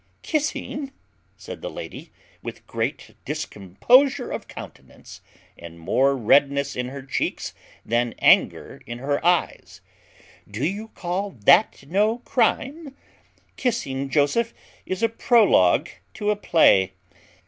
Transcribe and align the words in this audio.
"Kissing!" 0.23 0.91
said 1.37 1.61
the 1.61 1.69
lady, 1.69 2.09
with 2.41 2.65
great 2.65 3.15
discomposure 3.23 4.31
of 4.31 4.47
countenance, 4.47 5.21
and 5.59 5.79
more 5.79 6.17
redness 6.17 6.75
in 6.75 6.87
her 6.87 7.03
cheeks 7.03 7.53
than 7.85 8.15
anger 8.17 8.81
in 8.87 8.97
her 8.97 9.23
eyes; 9.23 9.79
"do 10.49 10.65
you 10.65 10.87
call 10.87 11.29
that 11.45 11.83
no 11.87 12.17
crime? 12.17 12.95
Kissing, 13.57 14.09
Joseph, 14.09 14.55
is 14.87 15.03
as 15.03 15.03
a 15.03 15.09
prologue 15.09 15.89
to 16.15 16.31
a 16.31 16.35
play. 16.35 16.93